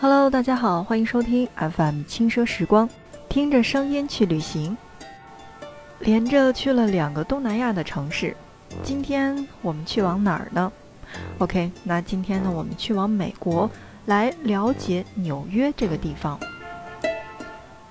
[0.00, 2.88] Hello，大家好，欢迎收听 FM 轻奢时光，
[3.28, 4.76] 听着声音去旅行。
[5.98, 8.36] 连着去了两个东南亚的城市，
[8.80, 10.70] 今天我们去往哪儿呢
[11.38, 13.68] ？OK，那今天呢，我们去往美国，
[14.06, 16.38] 来了解纽约这个地方。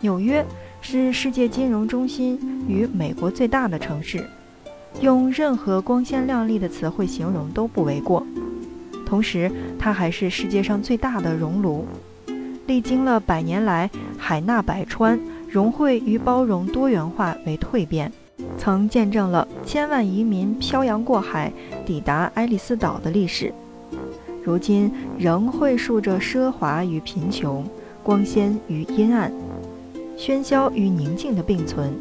[0.00, 0.44] 纽约
[0.82, 4.28] 是世界金融中心与美国最大的城市，
[5.00, 8.22] 用任何光鲜亮丽的词汇形容都不为过。
[9.14, 11.86] 同时，它还是世界上最大的熔炉，
[12.66, 15.16] 历经了百年来海纳百川、
[15.48, 18.10] 融汇与包容多元化为蜕变，
[18.58, 21.52] 曾见证了千万移民漂洋过海
[21.86, 23.54] 抵达爱丽丝岛的历史。
[24.42, 27.64] 如今，仍绘述着奢华与贫穷、
[28.02, 29.32] 光鲜与阴暗、
[30.18, 31.94] 喧嚣与宁静的并存，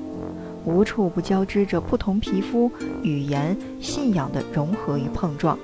[0.66, 2.72] 无处不交织着不同皮肤、
[3.03, 5.55] 语言、信仰的融合与碰撞。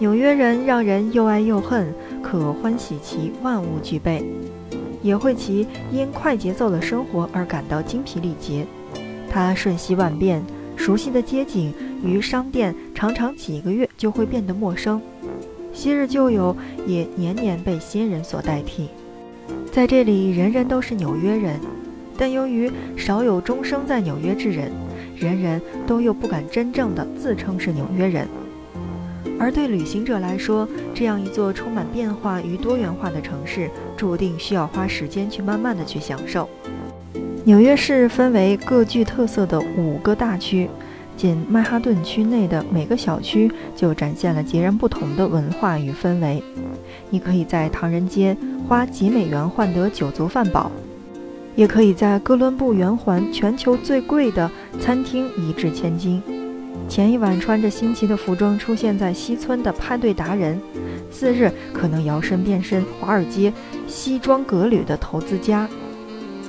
[0.00, 4.24] 纽约人让人又爱又恨，可欢喜其万物俱备，
[5.02, 8.66] 也会其因快节奏的生活而感到精疲力竭。
[9.28, 10.42] 它瞬息万变，
[10.74, 15.02] 熟悉的街景与商店常常几个月就会变得陌生，
[15.70, 18.88] 昔日旧友也年年被新人所代替。
[19.70, 21.60] 在这里，人人都是纽约人，
[22.16, 24.72] 但由于少有终生在纽约之人，
[25.14, 28.26] 人人都又不敢真正的自称是纽约人。
[29.40, 36.46] 而对旅行者来说，这样一座充满变化与多元化的城市，注定需要花时间去慢慢的去享受。
[37.44, 40.68] 纽约市分为各具特色的五个大区，
[41.16, 46.42] 仅曼哈顿区内的每个小区就展现了截然不同的文化与氛围。
[47.08, 48.36] 你可以在唐人街
[48.68, 50.70] 花几美元换得酒足饭饱，
[51.56, 56.22] 也可以在哥伦布圆环全球最贵的餐厅一掷千金。
[56.90, 60.60] 前一晚穿着新奇的服装出现在西村的派对达人，
[61.08, 63.52] 次日可能摇身变身华尔街
[63.86, 65.68] 西装革履的投资家。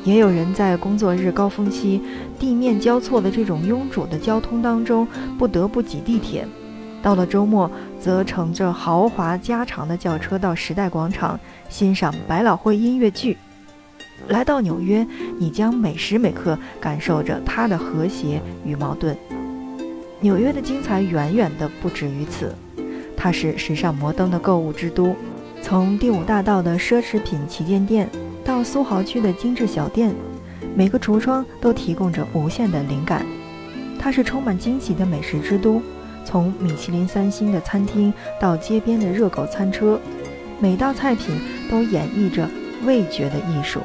[0.03, 2.01] 也有人在工作日高峰期
[2.40, 5.07] 地面交错的这种拥堵的交通当中
[5.38, 6.44] 不得不挤地铁，
[7.03, 7.69] 到了周末
[8.00, 13.38] 则乘着豪华加长的轿车到时代广场欣赏百老汇音乐剧。
[14.28, 15.06] 来到纽约，
[15.38, 19.16] 你将每时每刻感受着它的和谐与矛盾。
[20.22, 22.56] 纽约的精彩远远的不止于此，
[23.18, 25.16] 它是时尚摩登的购物之都。
[25.64, 28.08] 从第五大道的奢侈品旗舰店
[28.46, 30.14] 到苏豪区的精致小店，
[30.76, 33.26] 每个橱窗都提供着无限的灵感。
[34.00, 35.81] 它是充满惊喜的美食之都，
[36.24, 40.00] 从米其林三星的餐厅到街边的热狗餐车，
[40.60, 41.36] 每道菜品
[41.70, 42.48] 都演绎着
[42.86, 43.80] 味觉的艺术。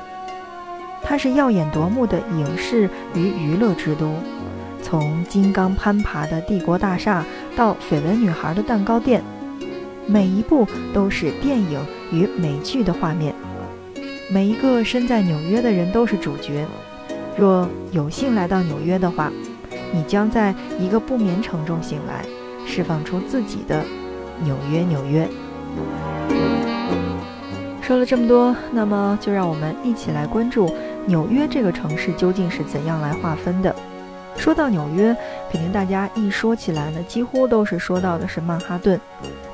[1.02, 4.14] 它是耀眼夺目的影视与娱乐之都。
[4.88, 7.24] 从金刚攀爬的帝国大厦
[7.56, 9.20] 到绯闻女孩的蛋糕店，
[10.06, 10.64] 每一步
[10.94, 13.34] 都是电影与美剧的画面。
[14.30, 16.64] 每一个身在纽约的人都是主角。
[17.36, 19.32] 若有幸来到纽约的话，
[19.92, 22.24] 你将在一个不眠城中醒来，
[22.64, 23.84] 释放出自己的
[24.44, 24.82] 纽约。
[24.82, 25.28] 纽约。
[27.82, 30.72] 说了这么多，那么就让我们一起来关注
[31.06, 33.74] 纽约这个城市究竟是怎样来划分的。
[34.38, 35.16] 说到纽约，
[35.50, 39.00] 肯定大家一说起来呢，几乎都是说到的是曼哈顿。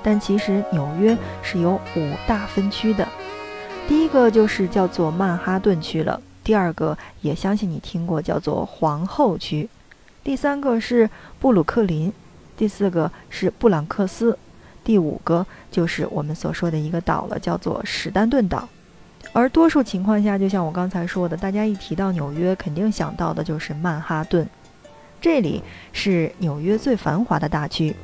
[0.02, 3.08] 但其实纽约是有五大分区的，
[3.88, 9.68] 第一个就是叫做曼哈顿区了，第二个也相信你听过，叫做皇后区，
[10.22, 11.08] 第三个是
[11.40, 12.12] 布鲁克林，
[12.56, 14.36] 第四个是布朗克斯，
[14.84, 18.68] 第五个就是我们所说的一个岛了，叫做史丹顿岛。
[19.32, 24.46] 而多数情况下，就像我刚才说的，大家一提到纽约，肯定想到的就是曼哈顿。
[25.22, 25.62] 这里
[25.92, 27.94] 是纽约最繁华的大区，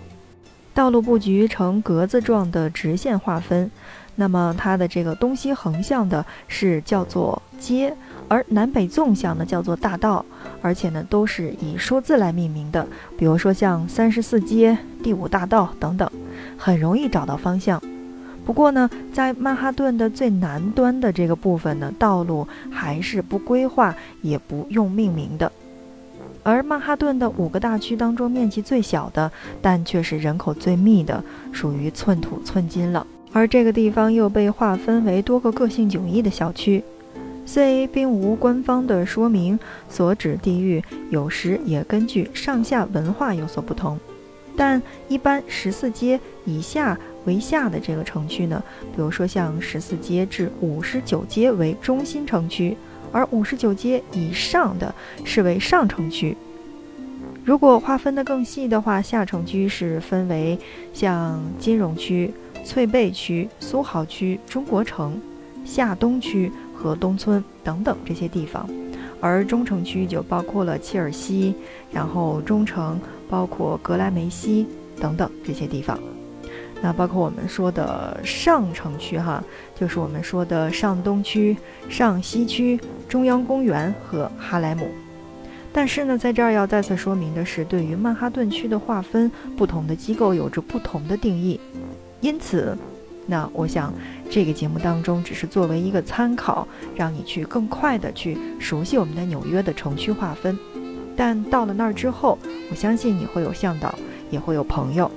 [0.73, 3.69] 道路布局呈格子状的直线划分。
[4.15, 7.93] 那么它的这个东西横向的是叫做街，
[8.29, 10.25] 而南北纵向的叫做大道，
[10.63, 12.87] 而且呢都是以数字来命名的。
[13.19, 16.09] 比如说像三十四街、第五大道等等，
[16.57, 17.83] 很容易找到方向。
[18.47, 23.93] 不过呢，在曼哈顿的最南端的这个部分呢，道路还是不规划，
[24.23, 25.51] 也不用命名的。
[26.43, 29.31] 而曼哈顿的五个大区当中，面积最小的，
[29.61, 33.07] 但却是人口最密的，属于寸土寸金了。
[33.33, 36.83] 而这个地方又被划分为多个个性迥异的小区，
[37.45, 39.59] 虽并无官方的说明，
[39.89, 43.99] 所指地域有时也根据上下文化有所不同。
[44.57, 48.63] 但一般十四街以下为下的这个城区呢，
[48.97, 52.77] 比如说像十四街至五十九街为中心城区。
[53.13, 54.95] 而五十九街以上的
[55.25, 56.37] 视为上城区。
[57.45, 60.59] 如果划分的更细的话，下城区是分为
[60.93, 62.33] 像金融区、
[62.65, 65.19] 翠贝区、苏豪区、中国城、
[65.65, 68.69] 下东区和东村等等这些地方，
[69.21, 71.55] 而中城区就包括了切尔西，
[71.91, 73.01] 然后中城
[73.31, 74.67] 包括格莱梅西
[75.01, 75.99] 等等这些地方。
[76.81, 79.43] 那包括我们说的上城区哈，
[79.75, 81.57] 就是我们说的上东区、
[81.89, 82.79] 上西区、
[83.09, 84.89] 中央公园和哈莱姆。
[85.73, 91.61] 但是呢，在这儿要再次说明的是，对于曼哈顿区的划分，不同的机构有着不同的定义。
[92.21, 92.77] 因此，
[93.27, 93.93] 那我想
[94.31, 96.67] 这个节目当中只是作为一个参考，
[96.97, 100.59] 让你去更快的去熟悉我们的纽约的城区划分。
[101.17, 102.39] 但到了那儿之后，
[102.71, 103.95] 我相信你会有向导，
[104.31, 105.11] 也会有朋友。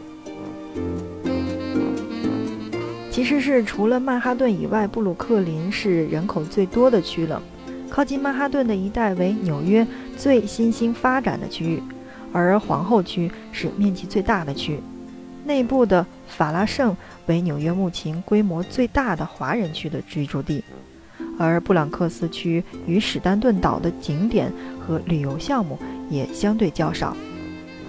[3.11, 7.43] 其实是除了曼哈顿以外，布鲁克林是人口最多的区了。
[7.89, 9.85] 靠近曼哈顿的一带为纽约
[10.15, 11.83] 最新兴发展的区域，
[12.31, 14.79] 而皇后区是面积最大的区。
[15.43, 20.63] 内部的法拉盛为纽约目前规模最大的华人区的居住地，
[21.37, 24.49] 而布朗克斯区与史丹顿岛的景点
[24.79, 25.77] 和旅游项目
[26.09, 27.17] 也相对较少。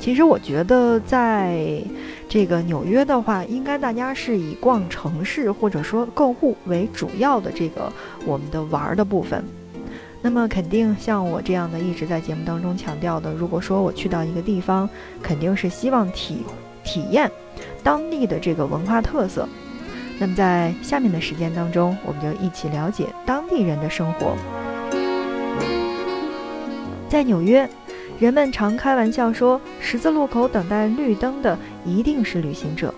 [0.00, 1.80] 其实我觉得，在
[2.32, 7.92] 这个纽约的话，应该大家是以逛城市或者说购物为主要的这个
[8.24, 9.44] 我们的玩儿的部分。
[10.22, 14.88] 那么肯定像我这样的一直在节目当中强调的，如果说我去到一个地方，
[15.22, 16.38] 肯定是希望体
[16.82, 17.30] 体验
[17.82, 19.46] 当地的这个文化特色。
[20.18, 24.34] 那么在下面的时间当中，我们就一起了解当地人的生活。
[27.10, 27.68] 在纽约。
[28.22, 32.94] 人们常开玩笑说，十字路口等待绿灯的一定是旅行者。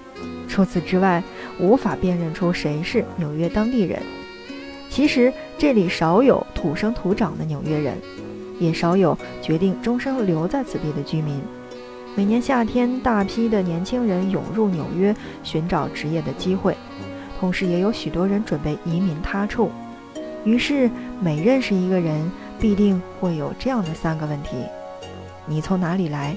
[0.47, 1.25] 除此之外，
[1.59, 3.99] 无法辨认出谁是纽约当地人。
[4.91, 7.97] 其实这里少有土生土长的纽约人，
[8.61, 11.41] 也少有决定终生留在此地的居民。
[12.15, 16.77] 每年夏天，大批的年轻人涌入纽约寻找职业的机会，
[17.41, 19.71] 同时也有许多人准备移民他处。
[20.45, 22.31] 于是，每认识一个人，
[22.61, 24.51] 必定会有这样的三个问题。
[25.47, 26.37] 你从哪里来？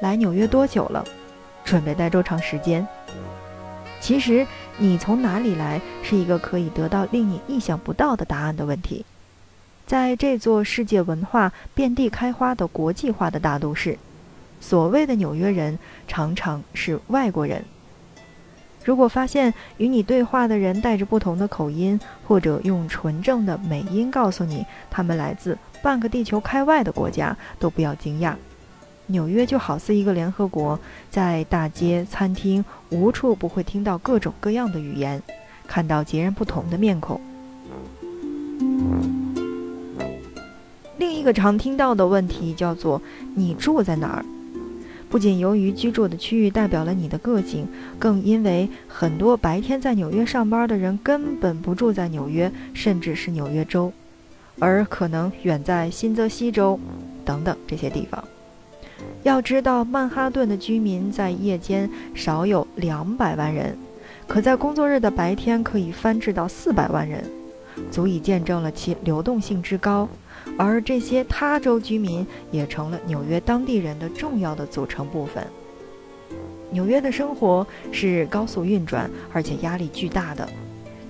[0.00, 1.04] 来纽约多久了？
[1.64, 2.86] 准备待多长时间？
[4.00, 4.44] 其实，
[4.78, 9.04] 你从哪里来是一个可以得到令你意想不到的答案的问题。
[9.86, 13.96] 在这座世界文化遍地开花的国际化的大都市，
[14.60, 15.78] 所谓的纽约人
[16.08, 17.64] 常常是外国人。
[18.84, 28.34] 如果发现与你对话的人带着不同的口音，或者用纯正的美音告诉你他们来自半个地球开外的国家，都不要惊讶。
[29.06, 30.78] 纽约就好似一个联合国，
[31.10, 35.20] 在大街、餐厅无处不会听到各种各样的语言，
[35.66, 37.20] 看到截然不同的面孔。
[40.98, 43.02] 另一个常听到的问题叫做：
[43.34, 44.24] 你住在哪儿？
[45.10, 47.66] 不仅由于居住的区域代表了你的个性，
[47.98, 53.92] 更因为很多白天在纽约上班的人根本不住在纽约，甚至是纽约州，
[54.58, 56.78] 而可能远在新泽西州
[57.24, 58.22] 等等这些地方。
[59.22, 63.76] 要知道，曼哈顿的居民在夜间少有两百万人，
[64.26, 67.24] 可在工作日的白天可以翻至到四百万人，
[67.90, 70.08] 足以见证了其流动性之高。
[70.58, 75.44] 而这些他州居民也成了纽约当地人的重要的组成部分。
[76.70, 80.48] 纽约的生活是高速运转，而且压力巨大的。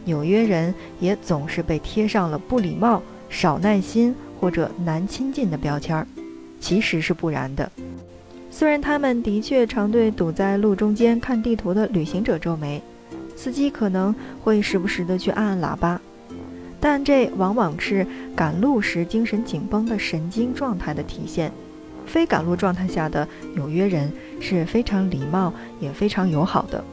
[0.05, 3.02] 纽约人也总是被贴上了不礼貌、
[3.33, 6.07] 少耐心或者难亲近的标签儿，
[6.61, 7.73] 其实是不然的。
[8.51, 12.83] 虽然他们的确常对堵在路中间看地图的旅行者皱眉，
[13.35, 15.99] 司机可能会时不时的去按按喇叭。
[16.79, 21.51] 但这往往是赶路时精神紧绷的神经状态的体现。
[22.05, 26.85] 非赶路状态下的纽约人是非常礼貌，也非常友好的，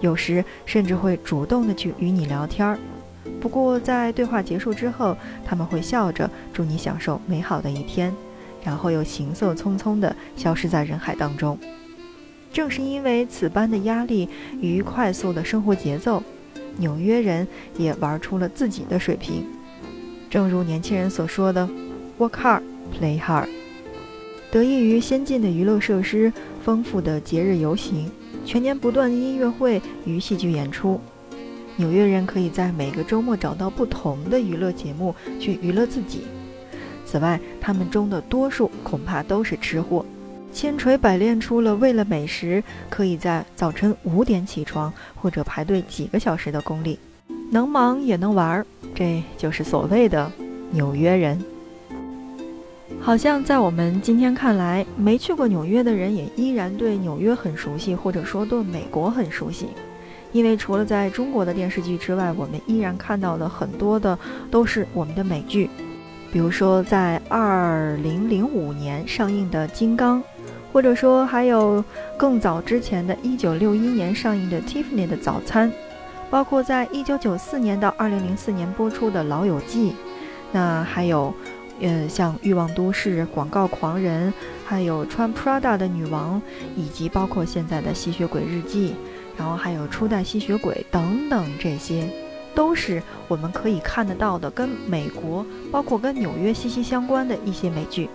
[0.00, 2.78] 有时甚至会主动的去与你聊天儿。
[3.40, 8.14] 不过在对话结束之后，他们会笑着祝你享受美好的一天，
[8.64, 11.58] 然后又行色匆匆地消失在人海当中。
[12.52, 14.28] 正是因为此般的压力
[14.60, 16.22] 与快速的生活节奏。
[16.76, 17.46] 纽约人
[17.76, 19.44] 也玩出了自己的水平，
[20.30, 21.68] 正如年轻人所说的
[22.18, 22.62] ：“Work hard,
[22.98, 23.48] play hard。”
[24.50, 26.32] 得益于先进的娱乐设施、
[26.64, 28.10] 丰富的节日游行、
[28.44, 31.00] 全年不断的音乐会与戏剧演出，
[31.80, 36.24] 纽约人可以在每个周末找到不同的娱乐节目去娱乐自己。
[37.06, 40.04] 此外，他们中的多数恐怕都是吃货。
[40.52, 46.98] 千锤百炼出了为了美食可以在早晨五点起床或者排队几个小时的功力，
[47.50, 50.30] 能忙也能玩儿，这就是所谓的
[50.72, 51.42] 纽约人。
[53.00, 59.68] 好像在我们今天看来，没去过纽约的人也依然对纽约很熟悉，或者说对美国很熟悉，
[60.32, 64.18] 因为除了在中国的电视剧之外，我们依然看到的很多的
[64.50, 65.68] 都是我们的美剧，
[66.32, 70.20] 比如说在二零零五年上映的《金刚》，
[70.72, 71.84] 或者说还有
[72.16, 75.70] 更早之前的一九六一年上映的《Tiffany 的早餐》，
[76.30, 79.90] 包括在一九九四年到二零零四年播出的《老友记》，
[80.52, 81.34] 那还有。
[81.82, 84.30] 嗯，像《欲望都市》《广告狂人》，
[84.66, 86.38] 还有穿 Prada 的女王，
[86.76, 88.90] 以及包括现在的《吸血鬼日记》，
[89.40, 92.06] 然后还有初代吸血鬼等等，这些
[92.54, 98.10] 都是我们可以看得到的，跟美国，包括跟纽约息息相关的一些美剧。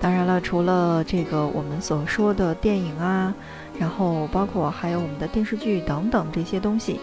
[0.00, 3.34] 当然了，除了这个我们所说的电影啊，
[3.78, 6.98] 然后包括还有我们的电视剧等等这些东西，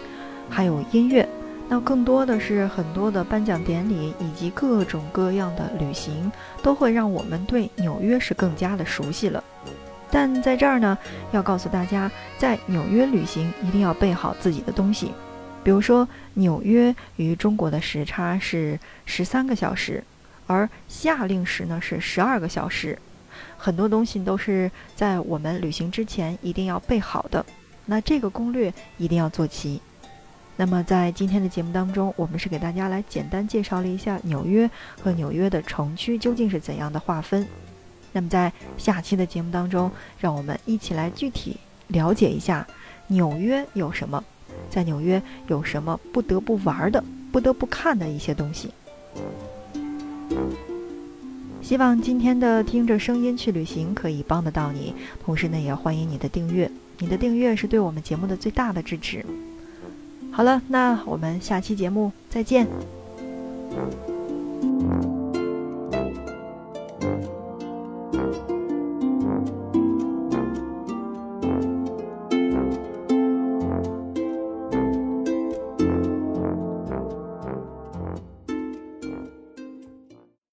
[0.50, 1.26] 还有音乐。
[1.68, 9.44] 那更多的是很多的颁奖典礼以及各种各样的旅行，都会让我们对纽约是更加的熟悉了。
[10.10, 10.96] 但在这儿呢，
[11.32, 15.12] 要告诉大家，在纽约旅行一定要备好自己的东西，
[15.62, 20.02] 比如说纽约与中国的时差是十三个小时，
[20.46, 22.98] 而夏令时呢是十二个小时，
[23.58, 27.44] 很多东西都是在我们旅行之前一定要备好的。
[27.84, 29.80] 那这个攻略一定要做齐。
[30.56, 34.68] 那么在今天的节目当中，我们是给大家来简单介绍了一下纽约
[35.02, 37.46] 和纽约的城区究竟是怎样的划分。
[38.12, 41.56] 那么在下期的节目当中，让我们一起来具体
[41.88, 42.66] 了解一下
[43.08, 44.22] 纽约有什么，
[44.70, 48.70] 在纽约有什么不得不玩的、不得不看的一些东西。
[51.60, 59.24] 希望今天的听着声音去旅行可以帮得到你，同时呢，也欢迎你的订阅，你的订阅是对我们节目的最大的支持。
[60.30, 62.66] 好了，那我们下期节目再见。